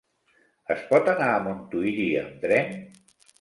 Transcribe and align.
Es 0.75 0.79
pot 0.93 1.09
anar 1.13 1.27
a 1.33 1.43
Montuïri 1.49 2.09
amb 2.23 2.41
tren? 2.47 2.75